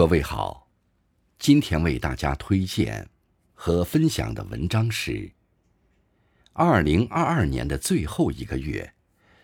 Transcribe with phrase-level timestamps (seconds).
[0.00, 0.66] 各位好，
[1.38, 3.06] 今天为大家推荐
[3.52, 5.30] 和分享的文章是：
[6.54, 8.94] 二零二二年的最后一个月，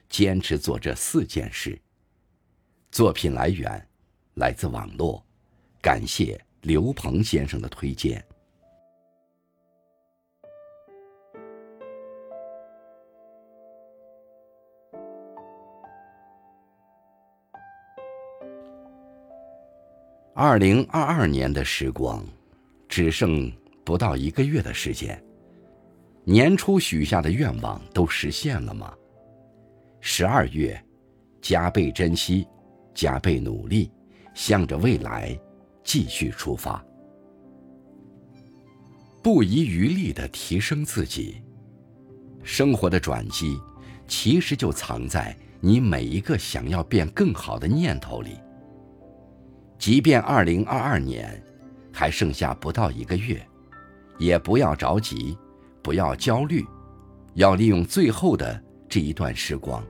[0.09, 1.79] 坚持做这四件事。
[2.91, 3.87] 作品来源
[4.37, 5.23] 来自网络，
[5.83, 8.26] 感谢刘鹏先生的推荐。
[20.39, 22.23] 二零二二年的时光，
[22.91, 23.51] 只剩
[23.83, 25.19] 不到一个月的时间。
[26.25, 28.93] 年初许下的愿望都实现了吗？
[29.99, 30.79] 十二月，
[31.41, 32.47] 加倍珍惜，
[32.95, 33.91] 加倍努力，
[34.35, 35.35] 向着未来
[35.83, 36.85] 继续出发，
[39.23, 41.41] 不遗余力的提升自己。
[42.43, 43.59] 生活的转机，
[44.07, 48.37] 其实就藏在你每一个想要变更好的念头里。
[49.87, 51.41] 即便二零二二年
[51.93, 53.41] 还剩下不到一个月，
[54.19, 55.39] 也不要着急，
[55.81, 56.67] 不要焦虑，
[57.35, 59.81] 要利用最后的这一段时光，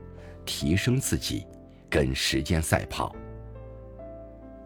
[0.45, 1.47] 提升自己，
[1.89, 3.17] 跟时间赛跑。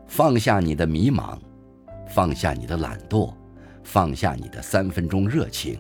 [0.08, 1.38] 放下你的迷茫，
[2.08, 3.33] 放下你的懒惰，
[3.84, 5.78] 放下你的三分钟热情，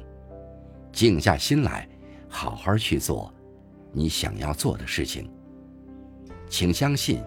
[0.92, 1.88] 静下心来，
[2.28, 3.34] 好好去做
[3.90, 5.28] 你想要做的事情。
[6.48, 7.20] 请相信。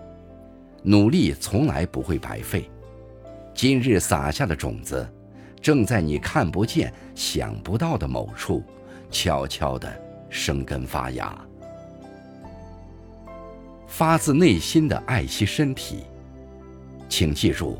[0.85, 2.69] 努力从来不会白费，
[3.53, 5.07] 今日撒下的种子，
[5.61, 8.61] 正在你看不见、想不到的某处，
[9.09, 9.89] 悄悄地
[10.29, 11.33] 生根发芽。
[13.87, 16.03] 发自内心的爱惜身体，
[17.07, 17.79] 请记住，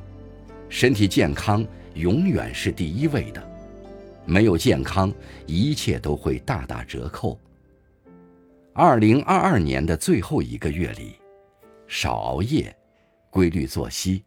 [0.70, 1.66] 身体健康
[1.96, 3.44] 永远是第一位的，
[4.26, 5.12] 没有健康，
[5.46, 7.38] 一切都会大打折扣。
[8.72, 11.16] 二零二二年的最后一个月里，
[11.86, 12.74] 少熬夜。
[13.34, 14.24] 规律作息，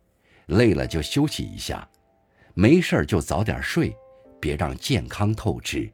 [0.47, 1.89] 累了就休息一下，
[2.55, 3.97] 没事儿就早点睡，
[4.41, 5.89] 别让健康透支。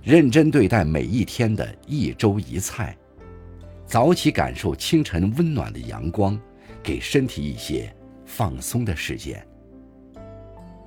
[0.00, 2.96] 认真对待每一天的一粥一菜，
[3.84, 6.40] 早起感受清晨温暖的阳光，
[6.84, 7.92] 给身体一些
[8.24, 9.44] 放松的时间。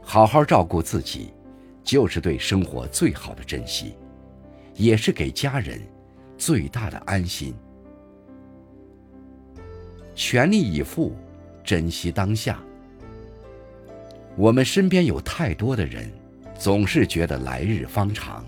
[0.02, 1.34] 好好照顾自己，
[1.84, 3.98] 就是对生活最好的珍惜，
[4.76, 5.82] 也是给家人
[6.38, 7.54] 最大的安心。
[10.16, 11.14] 全力以赴，
[11.62, 12.58] 珍惜当下。
[14.38, 16.10] 我们身边有太多的人，
[16.58, 18.46] 总是觉得来日方长，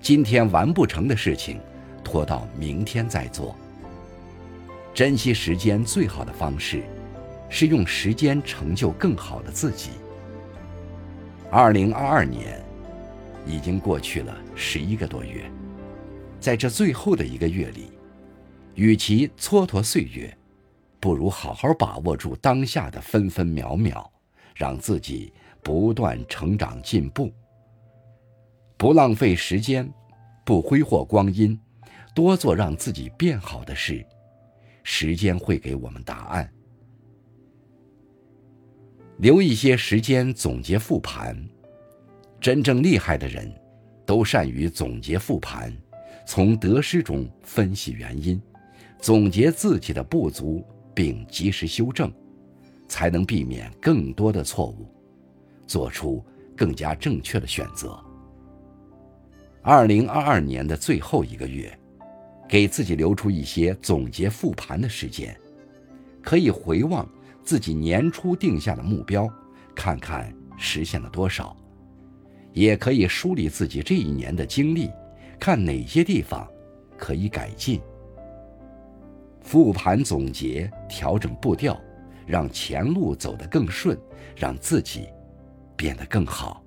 [0.00, 1.60] 今天完不成的事情，
[2.02, 3.54] 拖到明天再做。
[4.94, 6.82] 珍惜时间最好的方式，
[7.50, 9.90] 是用时间成就更好的自己。
[11.50, 12.58] 二零二二年
[13.46, 15.50] 已经过去了十一个多月，
[16.40, 17.90] 在这最后的一个月里，
[18.74, 20.34] 与其蹉跎岁月。
[21.00, 24.08] 不如好好把握住当下的分分秒秒，
[24.54, 27.32] 让自己不断成长进步。
[28.76, 29.90] 不浪费时间，
[30.44, 31.58] 不挥霍光阴，
[32.14, 34.04] 多做让自己变好的事，
[34.82, 36.50] 时间会给我们答案。
[39.18, 41.36] 留一些时间总结复盘，
[42.40, 43.50] 真正厉害的人，
[44.06, 45.74] 都善于总结复盘，
[46.26, 48.40] 从得失中分析原因，
[48.98, 50.62] 总结自己的不足。
[50.94, 52.12] 并及时修正，
[52.88, 54.86] 才能避免更多的错误，
[55.66, 56.24] 做出
[56.56, 57.98] 更加正确的选择。
[59.62, 61.78] 二零二二年的最后一个月，
[62.48, 65.38] 给自己留出一些总结复盘的时间，
[66.22, 67.08] 可以回望
[67.44, 69.28] 自己年初定下的目标，
[69.74, 71.54] 看看实现了多少；
[72.52, 74.90] 也可以梳理自己这一年的经历，
[75.38, 76.46] 看哪些地方
[76.96, 77.80] 可以改进。
[79.50, 81.76] 复盘总结，调整步调，
[82.24, 83.98] 让前路走得更顺，
[84.36, 85.08] 让自己
[85.74, 86.62] 变得更好。